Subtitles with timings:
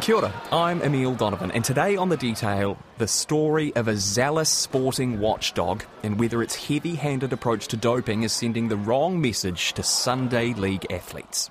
[0.00, 4.50] Kia ora, I'm Emil Donovan, and today on The Detail, the story of a zealous
[4.50, 9.72] sporting watchdog and whether its heavy handed approach to doping is sending the wrong message
[9.74, 11.48] to Sunday League athletes.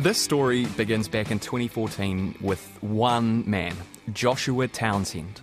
[0.00, 3.74] This story begins back in 2014 with one man,
[4.12, 5.40] Joshua Townsend.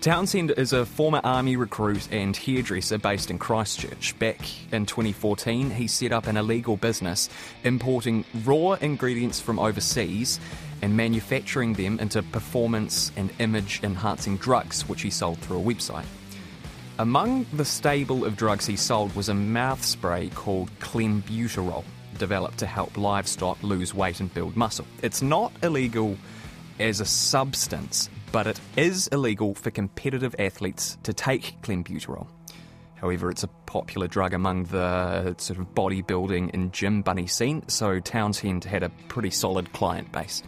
[0.00, 4.16] Townsend is a former army recruit and hairdresser based in Christchurch.
[4.20, 4.38] Back
[4.72, 7.28] in 2014, he set up an illegal business
[7.64, 10.38] importing raw ingredients from overseas
[10.82, 16.06] and manufacturing them into performance and image enhancing drugs, which he sold through a website.
[17.00, 21.82] Among the stable of drugs he sold was a mouth spray called Clenbuterol,
[22.18, 24.86] developed to help livestock lose weight and build muscle.
[25.02, 26.16] It's not illegal
[26.78, 32.26] as a substance, but it is illegal for competitive athletes to take clenbuterol.
[32.96, 38.00] However, it's a popular drug among the sort of bodybuilding and gym bunny scene, so
[38.00, 40.42] Townsend had a pretty solid client base.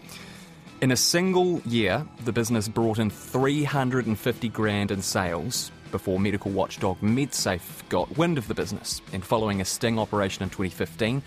[0.80, 6.98] In a single year, the business brought in 350 grand in sales before medical watchdog
[7.00, 9.02] MedSafe got wind of the business.
[9.12, 11.22] And following a sting operation in 2015,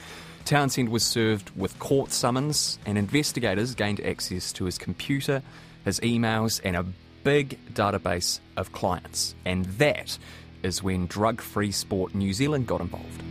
[0.46, 5.42] Townsend was served with court summons, and investigators gained access to his computer,
[5.86, 6.86] his emails, and a
[7.23, 9.36] big database of clients.
[9.45, 10.17] And that
[10.62, 13.23] is when Drug Free Sport New Zealand got involved.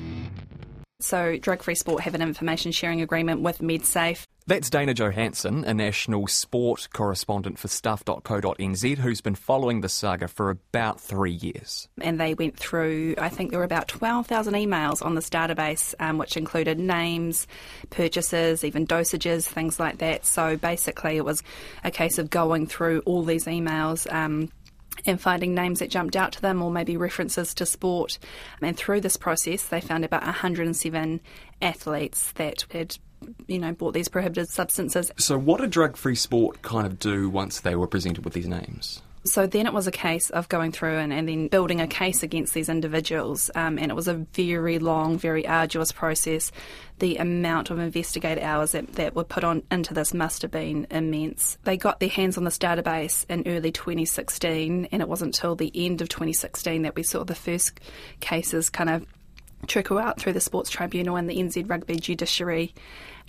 [1.03, 4.27] So, Drug Free Sport have an information sharing agreement with MedSafe.
[4.47, 10.51] That's Dana Johannsen, a national sport correspondent for stuff.co.nz, who's been following the saga for
[10.51, 11.89] about three years.
[12.01, 16.19] And they went through, I think there were about 12,000 emails on this database, um,
[16.19, 17.47] which included names,
[17.91, 20.27] purchases, even dosages, things like that.
[20.27, 21.45] So basically, it was
[21.85, 24.13] a case of going through all these emails.
[24.13, 24.51] Um,
[25.07, 28.19] and finding names that jumped out to them or maybe references to sport.
[28.61, 31.21] And through this process, they found about 107
[31.61, 32.97] athletes that had
[33.47, 35.13] you know, bought these prohibited substances.
[35.17, 38.49] So, what did drug free sport kind of do once they were presented with these
[38.49, 39.03] names?
[39.25, 42.23] So then it was a case of going through and, and then building a case
[42.23, 43.51] against these individuals.
[43.55, 46.51] Um, and it was a very long, very arduous process.
[46.99, 50.87] The amount of investigator hours that, that were put on into this must have been
[50.91, 51.57] immense.
[51.63, 55.73] They got their hands on this database in early 2016, and it wasn't until the
[55.75, 57.79] end of 2016 that we saw the first
[58.21, 59.07] cases kind of
[59.67, 62.75] trickle out through the Sports Tribunal and the NZ Rugby judiciary.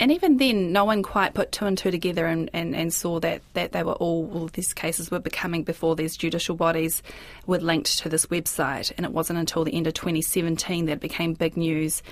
[0.00, 3.20] And even then, no one quite put two and two together and, and, and saw
[3.20, 7.02] that, that they were all, all these cases were becoming before these judicial bodies
[7.46, 8.92] were linked to this website.
[8.96, 12.02] And it wasn't until the end of 2017 that it became big news.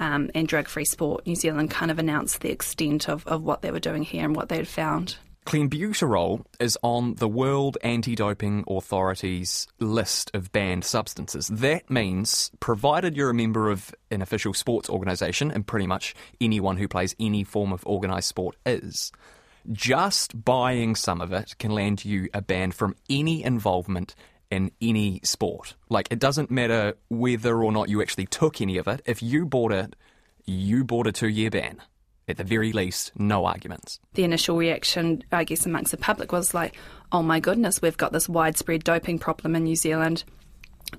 [0.00, 3.62] Um, and Drug Free Sport New Zealand kind of announced the extent of, of what
[3.62, 5.16] they were doing here and what they had found.
[5.48, 11.48] Clenbuterol is on the World Anti Doping Authority's list of banned substances.
[11.48, 16.76] That means, provided you're a member of an official sports organisation, and pretty much anyone
[16.76, 19.10] who plays any form of organised sport is,
[19.72, 24.14] just buying some of it can land you a ban from any involvement
[24.50, 25.76] in any sport.
[25.88, 29.46] Like, it doesn't matter whether or not you actually took any of it, if you
[29.46, 29.96] bought it,
[30.44, 31.80] you bought a two year ban
[32.28, 34.00] at the very least, no arguments.
[34.14, 36.76] The initial reaction, I guess, amongst the public was like,
[37.10, 40.24] oh my goodness, we've got this widespread doping problem in New Zealand.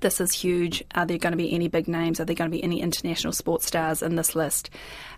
[0.00, 0.84] This is huge.
[0.94, 2.20] Are there going to be any big names?
[2.20, 4.70] Are there going to be any international sports stars in this list?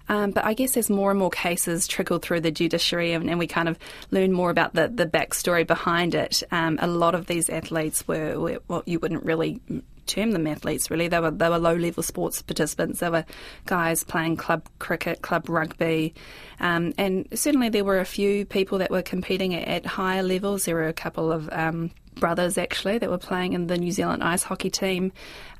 [0.08, 3.38] Um, but I guess as more and more cases trickle through the judiciary and, and
[3.38, 3.78] we kind of
[4.10, 8.38] learn more about the, the backstory behind it, um, a lot of these athletes were,
[8.40, 9.60] were what you wouldn't really
[10.06, 11.08] term them athletes really.
[11.08, 13.00] They were they were low level sports participants.
[13.00, 13.24] They were
[13.66, 16.14] guys playing club cricket, club rugby,
[16.60, 20.64] um, and certainly there were a few people that were competing at, at higher levels.
[20.64, 24.22] There were a couple of um, brothers actually that were playing in the New Zealand
[24.22, 25.12] ice hockey team.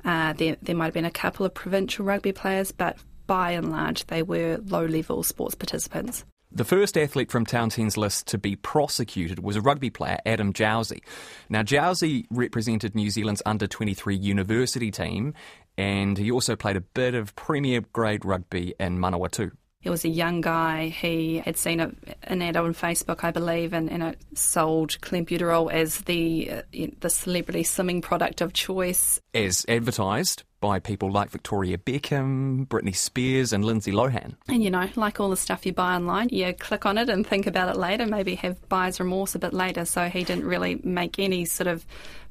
[0.05, 3.71] Uh, there there might have been a couple of provincial rugby players, but by and
[3.71, 6.25] large they were low level sports participants.
[6.55, 11.01] The first athlete from Townsend's list to be prosecuted was a rugby player, Adam Jowsey.
[11.49, 15.33] Now, Jowsey represented New Zealand's under 23 university team,
[15.79, 19.49] and he also played a bit of Premier grade rugby in Manawatu.
[19.79, 20.89] He was a young guy.
[20.89, 21.91] He had seen a,
[22.21, 26.61] an ad on Facebook, I believe, and, and it sold clenbuterol as the uh,
[26.99, 29.19] the celebrity slimming product of choice.
[29.33, 34.35] As advertised by people like Victoria Beckham, Britney Spears, and Lindsay Lohan.
[34.47, 37.27] And you know, like all the stuff you buy online, you click on it and
[37.27, 39.83] think about it later, maybe have buyer's remorse a bit later.
[39.83, 41.85] So he didn't really make any sort of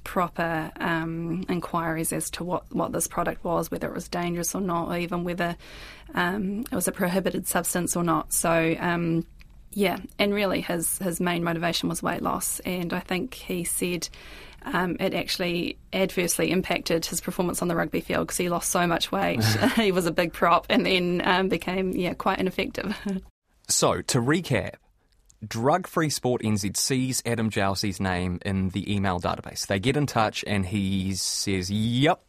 [0.05, 4.62] proper um, inquiries as to what, what this product was, whether it was dangerous or
[4.62, 5.55] not, or even whether
[6.14, 8.32] um, it was a prohibited substance or not.
[8.32, 9.26] So, um,
[9.73, 12.61] yeah, and really his, his main motivation was weight loss.
[12.61, 14.08] And I think he said
[14.64, 18.87] um, it actually adversely impacted his performance on the rugby field because he lost so
[18.87, 19.44] much weight.
[19.76, 22.97] he was a big prop and then um, became yeah quite ineffective.
[23.69, 24.75] so to recap.
[25.44, 29.67] Drug Free Sport NZ sees Adam Jowsey's name in the email database.
[29.67, 32.23] They get in touch and he says, Yep,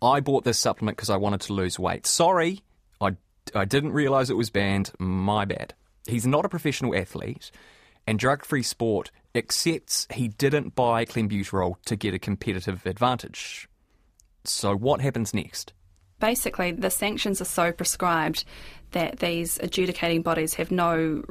[0.00, 2.06] I bought this supplement because I wanted to lose weight.
[2.06, 2.60] Sorry,
[3.00, 3.16] I,
[3.56, 4.92] I didn't realise it was banned.
[5.00, 5.74] My bad.
[6.06, 7.50] He's not a professional athlete,
[8.08, 13.68] and Drug Free Sport accepts he didn't buy clenbuterol to get a competitive advantage.
[14.44, 15.74] So, what happens next?
[16.18, 18.46] Basically, the sanctions are so prescribed
[18.92, 21.22] that these adjudicating bodies have no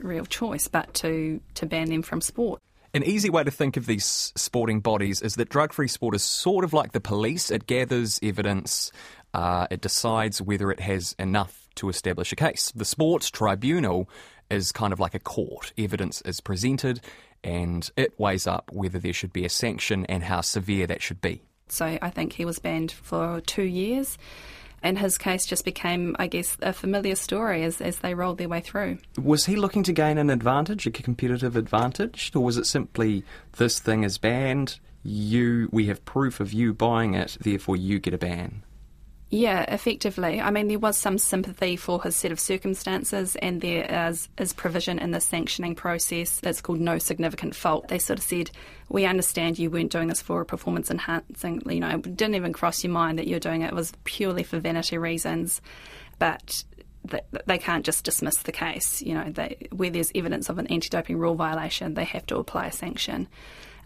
[0.00, 2.62] real choice but to, to ban them from sport.
[2.94, 6.22] An easy way to think of these sporting bodies is that drug free sport is
[6.22, 7.50] sort of like the police.
[7.50, 8.90] It gathers evidence,
[9.34, 12.72] uh, it decides whether it has enough to establish a case.
[12.74, 14.08] The sports tribunal
[14.50, 15.72] is kind of like a court.
[15.78, 17.00] Evidence is presented
[17.44, 21.20] and it weighs up whether there should be a sanction and how severe that should
[21.20, 21.42] be.
[21.68, 24.18] So I think he was banned for two years
[24.82, 28.48] and his case just became, I guess, a familiar story as, as they rolled their
[28.48, 28.98] way through.
[29.18, 33.24] Was he looking to gain an advantage, a competitive advantage, or was it simply
[33.56, 34.78] this thing is banned?
[35.02, 38.62] You, we have proof of you buying it, therefore you get a ban.
[39.28, 40.40] Yeah, effectively.
[40.40, 44.52] I mean, there was some sympathy for his set of circumstances, and there is, is
[44.52, 47.88] provision in the sanctioning process that's called no significant fault.
[47.88, 48.52] They sort of said,
[48.88, 52.52] We understand you weren't doing this for a performance enhancing, you know, it didn't even
[52.52, 53.72] cross your mind that you're doing it.
[53.72, 55.60] It was purely for vanity reasons.
[56.20, 56.62] But
[57.46, 59.02] they can't just dismiss the case.
[59.02, 62.66] You know, they, where there's evidence of an anti-doping rule violation, they have to apply
[62.66, 63.28] a sanction.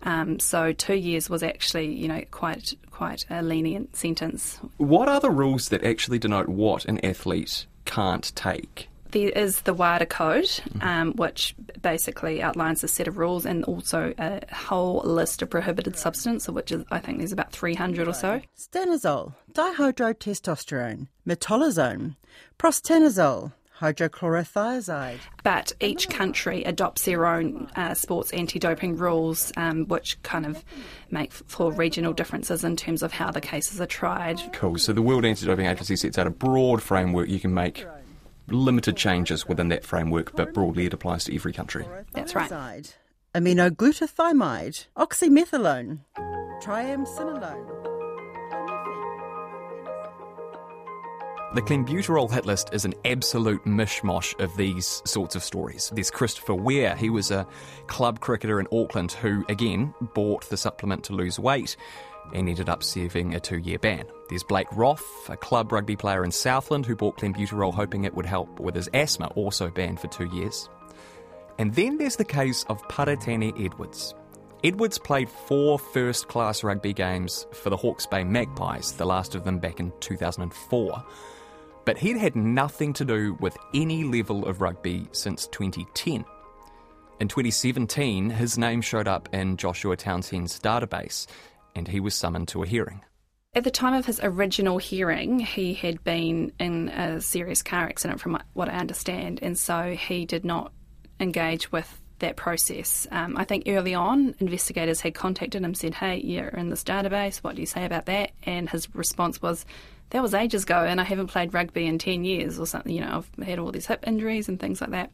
[0.02, 4.58] Um, so two years was actually, you know, quite quite a lenient sentence.
[4.76, 8.88] What are the rules that actually denote what an athlete can't take?
[9.12, 10.82] There is the WADA code, mm-hmm.
[10.82, 15.97] um, which basically outlines a set of rules and also a whole list of prohibited
[15.97, 18.41] substances, of which is, I think there's about 300 or so.
[18.56, 22.17] Stanozol, dihydrotestosterone, metolazone,
[22.58, 25.19] prostanozol, hydrochlorothiazide.
[25.43, 30.65] But each country adopts their own uh, sports anti doping rules, um, which kind of
[31.11, 34.41] make for regional differences in terms of how the cases are tried.
[34.53, 34.79] Cool.
[34.79, 37.87] So the World Anti Doping Agency sets out a broad framework you can make.
[38.49, 41.87] Limited changes within that framework, but broadly it applies to every country.
[42.12, 42.50] That's right.
[43.33, 46.00] Aminoglutathione, oxymethylone,
[46.61, 47.89] triamcinolone.
[51.52, 55.91] The clenbuterol hit list is an absolute mishmash of these sorts of stories.
[55.93, 57.44] There's Christopher Ware, he was a
[57.88, 61.76] club cricketer in Auckland who, again, bought the supplement to lose weight
[62.32, 64.05] and ended up serving a two year ban.
[64.29, 68.26] There's Blake Roth, a club rugby player in Southland who bought clenbuterol hoping it would
[68.26, 70.69] help with his asthma, also banned for two years.
[71.58, 74.14] And then there's the case of Paratene Edwards.
[74.62, 79.43] Edwards played four first class rugby games for the Hawke's Bay Magpies, the last of
[79.43, 81.05] them back in 2004
[81.85, 86.25] but he'd had nothing to do with any level of rugby since 2010.
[87.21, 91.27] In 2017, his name showed up in Joshua Townsend's database,
[91.75, 93.03] and he was summoned to a hearing.
[93.53, 98.21] At the time of his original hearing, he had been in a serious car accident,
[98.21, 100.73] from what I understand, and so he did not
[101.19, 103.06] engage with that process.
[103.11, 107.38] Um, I think early on, investigators had contacted him, said, "Hey, you're in this database.
[107.38, 109.67] What do you say about that?" And his response was,
[110.11, 112.93] that was ages ago, and I haven't played rugby in 10 years or something.
[112.93, 115.11] You know, I've had all these hip injuries and things like that.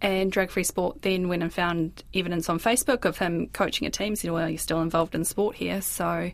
[0.00, 3.90] And Drug Free Sport then went and found evidence on Facebook of him coaching a
[3.90, 5.80] team, said, Well, you're still involved in sport here.
[5.80, 6.32] So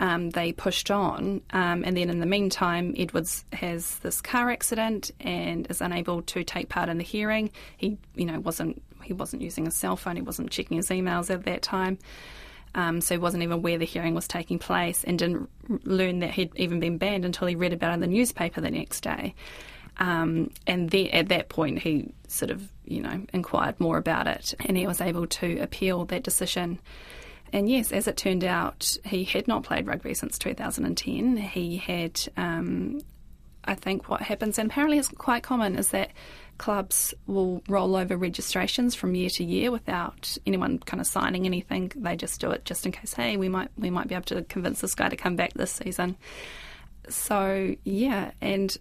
[0.00, 1.42] um, they pushed on.
[1.50, 6.42] Um, and then in the meantime, Edwards has this car accident and is unable to
[6.42, 7.52] take part in the hearing.
[7.76, 11.30] He, you know, wasn't he wasn't using his cell phone, he wasn't checking his emails
[11.30, 11.98] at that time
[12.74, 15.48] um, so he wasn't even aware the hearing was taking place and didn't
[15.84, 18.70] learn that he'd even been banned until he read about it in the newspaper the
[18.70, 19.34] next day.
[19.98, 24.54] Um, and then at that point, he sort of, you know, inquired more about it
[24.64, 26.80] and he was able to appeal that decision.
[27.52, 31.36] And yes, as it turned out, he had not played rugby since 2010.
[31.36, 33.00] He had, um,
[33.64, 36.10] I think, what happens, and apparently it's quite common, is that
[36.58, 41.92] clubs will roll over registrations from year to year without anyone kind of signing anything.
[41.96, 43.14] They just do it just in case.
[43.14, 45.72] Hey, we might we might be able to convince this guy to come back this
[45.72, 46.16] season.
[47.08, 48.76] So yeah, and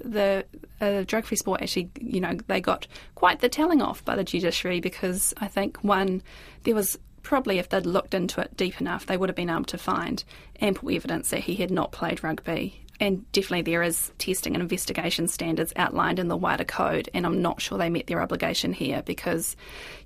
[0.00, 0.44] the
[0.80, 4.24] uh, drug free sport actually, you know, they got quite the telling off by the
[4.24, 6.22] judiciary because I think one
[6.64, 9.64] there was probably if they'd looked into it deep enough, they would have been able
[9.64, 10.24] to find
[10.60, 15.28] ample evidence that he had not played rugby and definitely there is testing and investigation
[15.28, 19.02] standards outlined in the WADA code, and I'm not sure they met their obligation here
[19.02, 19.56] because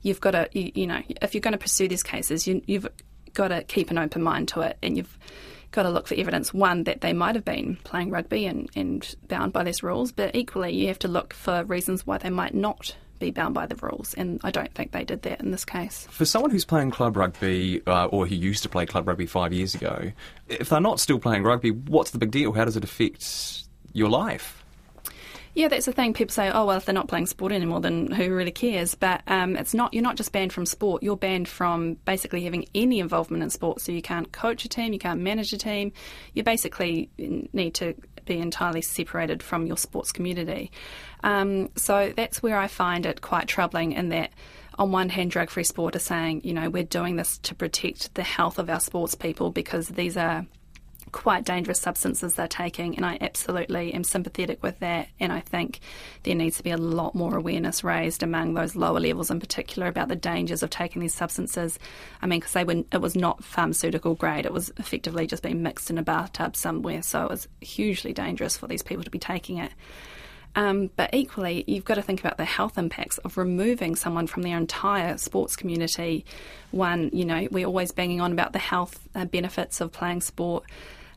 [0.02, 2.87] you've got to, you, you know, if you're going to pursue these cases, you, you've
[3.34, 5.18] got to keep an open mind to it, and you've
[5.70, 9.14] got to look for evidence one that they might have been playing rugby and, and
[9.28, 12.54] bound by these rules, but equally you have to look for reasons why they might
[12.54, 15.64] not be bound by the rules, and I don't think they did that in this
[15.64, 16.07] case.
[16.11, 19.52] For someone who's playing club rugby, uh, or who used to play club rugby five
[19.52, 20.12] years ago,
[20.49, 22.52] if they're not still playing rugby, what's the big deal?
[22.52, 24.62] How does it affect your life?
[25.55, 26.14] Yeah, that's the thing.
[26.14, 29.21] People say, "Oh, well, if they're not playing sport anymore, then who really cares?" But
[29.26, 29.93] um, it's not.
[29.93, 31.02] You're not just banned from sport.
[31.02, 33.83] You're banned from basically having any involvement in sport.
[33.83, 35.93] So you can't coach a team, you can't manage a team.
[36.33, 40.71] You basically need to be entirely separated from your sports community.
[41.23, 44.33] Um, so that's where I find it quite troubling in that
[44.79, 48.14] on one hand, drug free sport is saying, you know, we're doing this to protect
[48.14, 50.47] the health of our sports people because these are
[51.12, 55.09] quite dangerous substances they're taking, and I absolutely am sympathetic with that.
[55.21, 55.81] And I think
[56.25, 59.88] there needs to be a lot more awareness raised among those lower levels, in particular,
[59.88, 61.78] about the dangers of taking these substances.
[62.21, 65.62] I mean, because they were, it was not pharmaceutical grade; it was effectively just being
[65.62, 69.19] mixed in a bathtub somewhere, so it was hugely dangerous for these people to be
[69.19, 69.73] taking it.
[70.54, 74.42] Um, but equally, you've got to think about the health impacts of removing someone from
[74.42, 76.26] their entire sports community.
[76.73, 80.64] One, you know, we're always banging on about the health uh, benefits of playing sport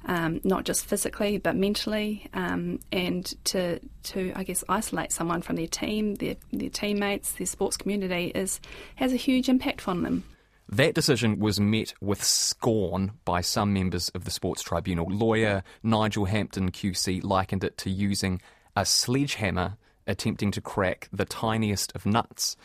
[0.06, 5.56] um, not just physically but mentally, um, and to to I guess isolate someone from
[5.56, 8.60] their team, their their teammates, their sports community is
[8.96, 10.24] has a huge impact on them.
[10.68, 15.06] That decision was met with scorn by some members of the Sports Tribunal.
[15.08, 18.42] Lawyer Nigel Hampton QC likened it to using
[18.76, 22.58] a sledgehammer attempting to crack the tiniest of nuts.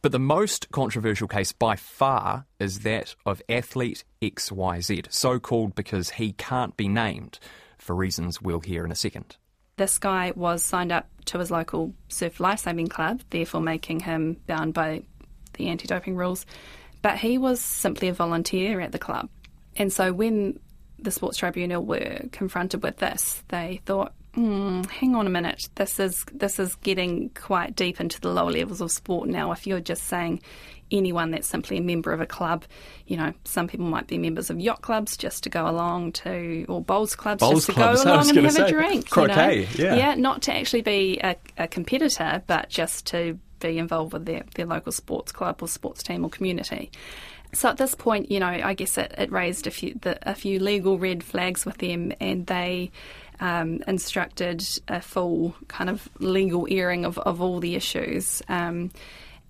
[0.00, 6.10] But the most controversial case by far is that of athlete XYZ, so called because
[6.10, 7.40] he can't be named
[7.78, 9.36] for reasons we'll hear in a second.
[9.76, 14.74] This guy was signed up to his local surf lifesaving club, therefore making him bound
[14.74, 15.02] by
[15.54, 16.46] the anti doping rules.
[17.02, 19.28] But he was simply a volunteer at the club.
[19.76, 20.58] And so when
[20.98, 25.68] the Sports Tribunal were confronted with this, they thought, Mm, hang on a minute.
[25.74, 29.52] This is this is getting quite deep into the lower levels of sport now.
[29.52, 30.42] If you're just saying
[30.90, 32.64] anyone that's simply a member of a club,
[33.06, 36.64] you know, some people might be members of yacht clubs just to go along to,
[36.68, 39.10] or bowls clubs bowls just to clubs, go along and have say, a drink.
[39.10, 39.94] Croquet, you know?
[39.94, 44.24] yeah, yeah, not to actually be a, a competitor, but just to be involved with
[44.24, 46.90] their, their local sports club or sports team or community.
[47.54, 50.34] So at this point, you know, I guess it, it raised a few the, a
[50.34, 52.90] few legal red flags with them, and they
[53.40, 58.42] um, instructed a full kind of legal airing of, of all the issues.
[58.48, 58.90] Um,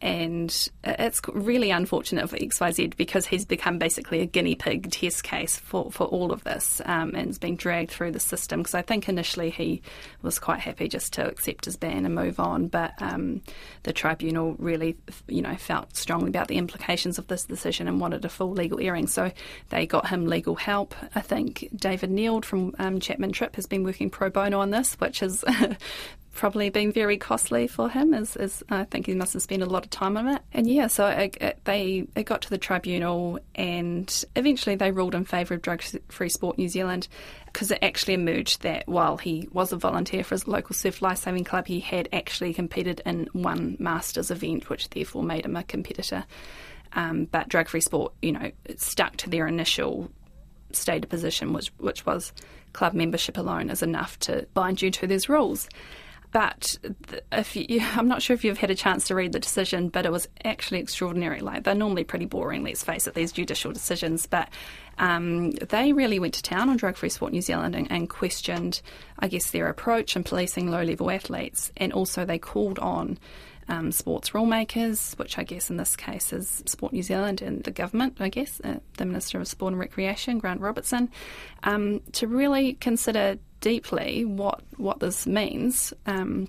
[0.00, 5.59] and it's really unfortunate for XYZ because he's become basically a guinea pig test case
[5.59, 8.61] for, for all of this um, and has been dragged through the system.
[8.61, 9.83] Because I think initially he
[10.23, 13.43] was quite happy just to accept his ban and move on, but um,
[13.83, 18.25] the tribunal really, you know, felt strongly about the implications of this decision and wanted
[18.25, 19.09] a full legal hearing.
[19.09, 19.33] So
[19.71, 20.95] they got him legal help.
[21.17, 24.95] I think David Neild from um, Chapman Tripp has been working pro bono on this,
[24.95, 25.45] which is
[26.33, 28.15] probably been very costly for him.
[28.15, 30.43] As, as I think he must have spent a lot of time on it.
[30.53, 35.15] And yeah, so it, it, they it got to the tribunal, and eventually they ruled
[35.15, 37.09] in favour of drug-free sport New Zealand
[37.47, 41.45] because it actually emerged that while he was a volunteer for his local surf lifesaving
[41.45, 46.25] club, he had actually competed in one Masters event, which therefore made him a competitor.
[46.93, 50.11] Um, but drug-free sport, you know, stuck to their initial
[50.73, 52.33] stated position, which which was
[52.73, 55.69] club membership alone is enough to bind you to these rules.
[56.31, 56.79] But
[57.33, 60.07] if you, I'm not sure if you've had a chance to read the decision, but
[60.07, 61.41] it was actually extraordinary.
[61.41, 64.27] Like they're normally pretty boring, let's face it, these judicial decisions.
[64.27, 64.49] But
[64.99, 68.83] um, they really went to town on Drug Free Sport New Zealand and, and questioned,
[69.19, 73.19] I guess, their approach in policing low level athletes, and also they called on.
[73.71, 77.71] Um, sports rulemakers, which I guess in this case is Sport New Zealand and the
[77.71, 81.11] government, I guess, uh, the Minister of Sport and Recreation, Grant Robertson,
[81.65, 86.49] um, to really consider deeply what what this means um,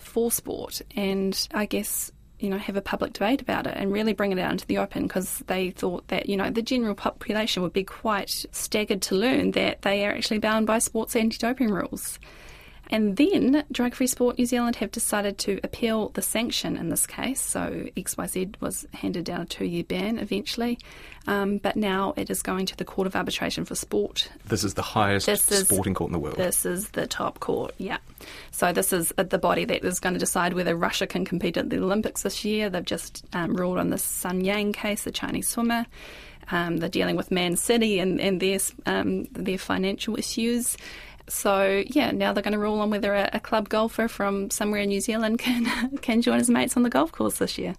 [0.00, 4.12] for sport, and I guess you know have a public debate about it and really
[4.12, 7.62] bring it out into the open because they thought that you know the general population
[7.62, 12.18] would be quite staggered to learn that they are actually bound by sports anti-doping rules.
[12.88, 17.06] And then Drug Free Sport New Zealand have decided to appeal the sanction in this
[17.06, 17.40] case.
[17.40, 20.78] So XYZ was handed down a two year ban eventually,
[21.26, 24.28] um, but now it is going to the Court of Arbitration for Sport.
[24.46, 26.36] This is the highest is, sporting court in the world.
[26.36, 27.98] This is the top court, yeah.
[28.52, 31.70] So this is the body that is going to decide whether Russia can compete at
[31.70, 32.70] the Olympics this year.
[32.70, 35.86] They've just um, ruled on the Sun Yang case, the Chinese swimmer.
[36.52, 40.76] Um, they're dealing with Man City and, and their, um, their financial issues.
[41.28, 44.80] So yeah, now they're going to rule on whether a, a club golfer from somewhere
[44.80, 47.74] in New Zealand can can join his mates on the golf course this year.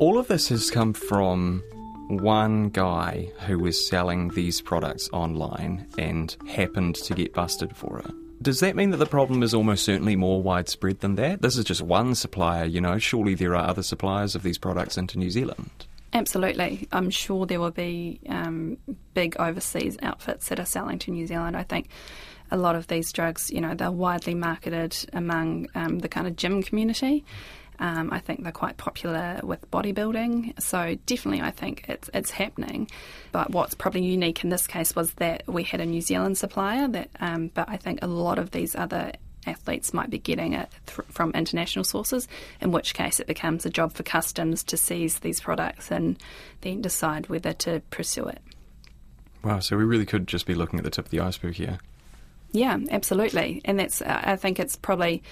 [0.00, 1.62] All of this has come from
[2.08, 8.10] one guy who was selling these products online and happened to get busted for it.
[8.42, 11.42] Does that mean that the problem is almost certainly more widespread than that?
[11.42, 14.96] This is just one supplier, you know, surely there are other suppliers of these products
[14.96, 15.86] into New Zealand.
[16.12, 16.88] Absolutely.
[16.90, 18.78] I'm sure there will be um,
[19.14, 21.56] big overseas outfits that are selling to New Zealand.
[21.56, 21.88] I think
[22.50, 26.34] a lot of these drugs, you know, they're widely marketed among um, the kind of
[26.34, 27.24] gym community.
[27.78, 32.90] Um, I think they're quite popular with bodybuilding, so definitely I think it's it's happening.
[33.32, 36.88] But what's probably unique in this case was that we had a New Zealand supplier.
[36.88, 39.12] That, um, but I think a lot of these other
[39.46, 42.28] athletes might be getting it th- from international sources,
[42.60, 46.18] in which case it becomes a job for customs to seize these products and
[46.60, 48.40] then decide whether to pursue it.
[49.42, 51.78] Wow, so we really could just be looking at the tip of the iceberg here.
[52.52, 53.62] Yeah, absolutely.
[53.64, 55.22] And that's, I think it's probably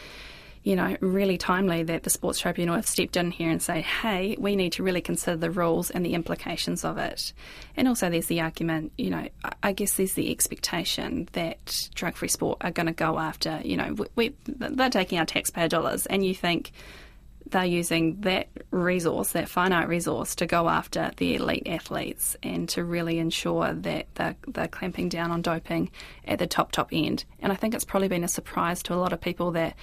[0.63, 4.37] you know, really timely that the Sports Tribunal have stepped in here and say, hey,
[4.39, 7.33] we need to really consider the rules and the implications of it.
[7.77, 9.29] And also, there's the argument, you know,
[9.63, 13.77] I guess there's the expectation that drug free sport are going to go after, you
[13.77, 16.73] know, we, they're taking our taxpayer dollars, and you think,
[17.51, 22.85] they're using that resource, that finite resource, to go after the elite athletes and to
[22.85, 25.91] really ensure that they're, they're clamping down on doping
[26.27, 27.25] at the top, top end.
[27.41, 29.77] And I think it's probably been a surprise to a lot of people that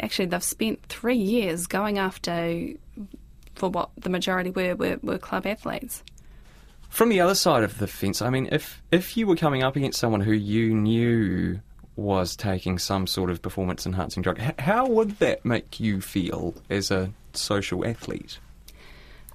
[0.00, 2.68] actually they've spent three years going after,
[3.54, 6.02] for what the majority were, were, were club athletes.
[6.88, 9.76] From the other side of the fence, I mean, if if you were coming up
[9.76, 11.60] against someone who you knew
[11.96, 16.90] was taking some sort of performance enhancing drug, how would that make you feel as
[16.90, 18.38] a social athlete?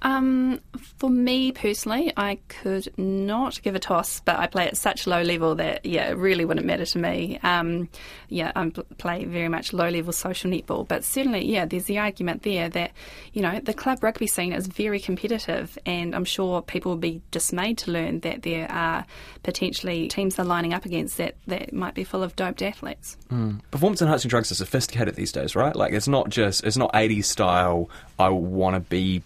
[0.02, 0.60] Um,
[0.98, 5.22] for me personally, I could not give a toss, but I play at such low
[5.22, 7.38] level that yeah, it really wouldn't matter to me.
[7.42, 7.88] Um,
[8.28, 12.42] yeah, I play very much low level social netball, but certainly yeah, there's the argument
[12.42, 12.92] there that
[13.32, 17.20] you know the club rugby scene is very competitive, and I'm sure people will be
[17.30, 19.04] dismayed to learn that there are
[19.42, 23.16] potentially teams they're lining up against that that might be full of doped athletes.
[23.30, 23.60] Mm.
[23.70, 25.74] Performance enhancing drugs are sophisticated these days, right?
[25.74, 27.90] Like it's not just it's not 80s style.
[28.18, 29.22] I want to be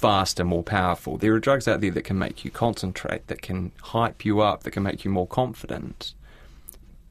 [0.00, 1.18] faster, more powerful.
[1.18, 4.62] There are drugs out there that can make you concentrate, that can hype you up,
[4.62, 6.14] that can make you more confident.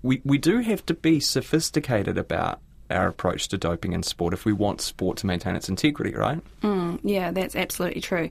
[0.01, 4.45] We we do have to be sophisticated about our approach to doping in sport if
[4.45, 6.41] we want sport to maintain its integrity, right?
[6.61, 8.29] Mm, yeah, that's absolutely true.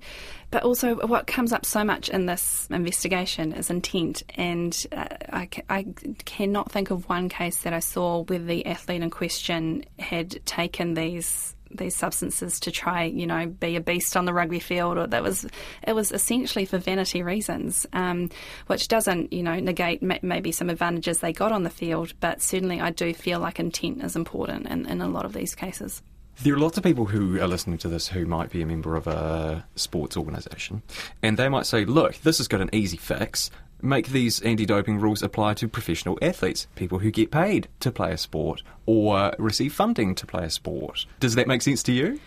[0.51, 4.23] But also, what comes up so much in this investigation is intent.
[4.35, 5.87] And uh, I, I
[6.25, 10.95] cannot think of one case that I saw where the athlete in question had taken
[10.95, 15.07] these these substances to try, you know, be a beast on the rugby field, or
[15.07, 15.47] that was
[15.83, 18.31] it was essentially for vanity reasons, um,
[18.67, 22.81] which doesn't, you know, negate maybe some advantages they got on the field, but certainly
[22.81, 26.03] I do feel like intent is important in, in a lot of these cases.
[26.43, 28.95] There are lots of people who are listening to this who might be a member
[28.95, 30.83] of a sports organisation,
[31.21, 34.99] and they might say, "Look, this has got an easy fix make these anti doping
[34.99, 39.73] rules apply to professional athletes, people who get paid to play a sport or receive
[39.73, 41.07] funding to play a sport.
[41.21, 42.21] Does that make sense to you?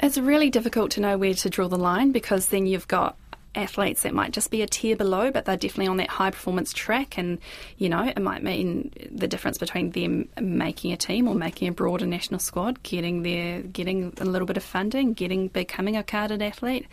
[0.00, 3.16] It's really difficult to know where to draw the line because then you've got
[3.54, 6.72] athletes that might just be a tier below, but they're definitely on that high performance
[6.72, 7.18] track.
[7.18, 7.38] And,
[7.78, 11.72] you know, it might mean the difference between them making a team or making a
[11.72, 16.42] broader national squad, getting their, getting a little bit of funding, getting, becoming a carded
[16.42, 16.86] athlete.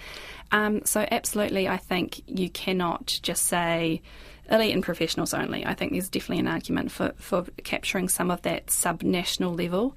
[0.52, 4.02] Um, so, absolutely, I think you cannot just say,
[4.50, 5.65] elite and professionals only.
[5.65, 9.95] I think there's definitely an argument for, for capturing some of that sub-national level.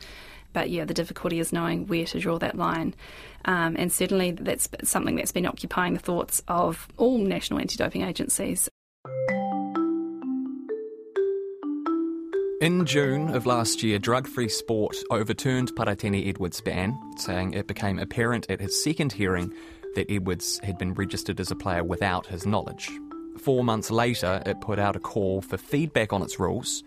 [0.52, 2.94] But yeah, the difficulty is knowing where to draw that line.
[3.44, 8.02] Um, and certainly that's something that's been occupying the thoughts of all national anti doping
[8.02, 8.68] agencies.
[12.60, 17.98] In June of last year, Drug Free Sport overturned Paratene Edwards' ban, saying it became
[17.98, 19.52] apparent at his second hearing
[19.96, 22.90] that Edwards had been registered as a player without his knowledge.
[23.38, 26.82] Four months later, it put out a call for feedback on its rules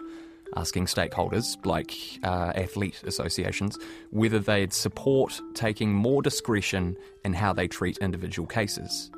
[0.56, 3.78] asking stakeholders, like uh, athlete associations,
[4.12, 9.12] whether they'd support taking more discretion in how they treat individual cases.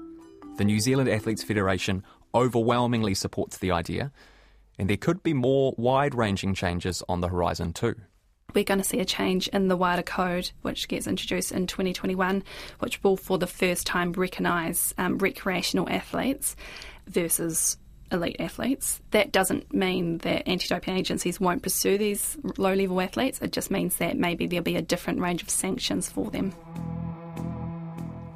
[0.57, 4.11] The New Zealand Athletes Federation overwhelmingly supports the idea,
[4.77, 7.95] and there could be more wide ranging changes on the horizon too.
[8.53, 12.43] We're going to see a change in the WADA code, which gets introduced in 2021,
[12.79, 16.55] which will for the first time recognise um, recreational athletes
[17.07, 17.77] versus
[18.11, 19.01] elite athletes.
[19.11, 23.71] That doesn't mean that anti doping agencies won't pursue these low level athletes, it just
[23.71, 26.53] means that maybe there'll be a different range of sanctions for them.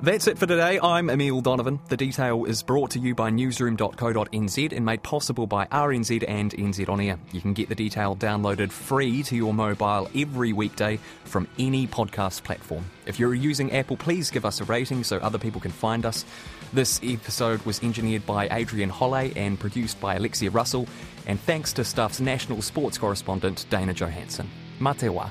[0.04, 0.82] That's it for today.
[0.84, 1.80] I'm Emil Donovan.
[1.88, 6.90] The detail is brought to you by newsroom.co.nz and made possible by RNZ and NZ
[6.90, 7.18] On Air.
[7.32, 12.44] You can get the detail downloaded free to your mobile every weekday from any podcast
[12.44, 12.84] platform.
[13.06, 16.26] If you're using Apple, please give us a rating so other people can find us.
[16.74, 20.86] This episode was engineered by Adrian Holley and produced by Alexia Russell.
[21.28, 24.48] And thanks to Stuff's national sports correspondent, Dana Johannsen.
[24.82, 25.30] Matewa.